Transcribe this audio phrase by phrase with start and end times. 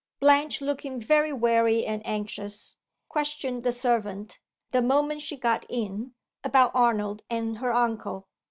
[0.19, 2.75] Blanche (looking very weary and anxious)
[3.07, 4.39] questioned the servant,
[4.71, 8.27] the moment she got in, about Arnold and her uncle.